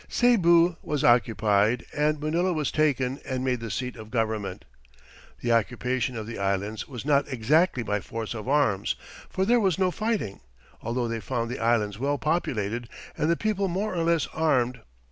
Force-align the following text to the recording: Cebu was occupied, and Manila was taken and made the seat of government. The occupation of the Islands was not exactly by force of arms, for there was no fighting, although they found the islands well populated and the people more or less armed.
Cebu 0.09 0.77
was 0.81 1.03
occupied, 1.03 1.85
and 1.95 2.19
Manila 2.19 2.53
was 2.53 2.71
taken 2.71 3.19
and 3.23 3.43
made 3.45 3.59
the 3.59 3.69
seat 3.69 3.95
of 3.95 4.09
government. 4.09 4.65
The 5.41 5.51
occupation 5.51 6.17
of 6.17 6.25
the 6.25 6.39
Islands 6.39 6.87
was 6.87 7.05
not 7.05 7.27
exactly 7.31 7.83
by 7.83 7.99
force 7.99 8.33
of 8.33 8.49
arms, 8.49 8.95
for 9.29 9.45
there 9.45 9.59
was 9.59 9.77
no 9.77 9.91
fighting, 9.91 10.39
although 10.81 11.07
they 11.07 11.19
found 11.19 11.51
the 11.51 11.59
islands 11.59 11.99
well 11.99 12.17
populated 12.17 12.89
and 13.15 13.29
the 13.29 13.37
people 13.37 13.67
more 13.67 13.93
or 13.93 14.01
less 14.03 14.25
armed. 14.33 14.79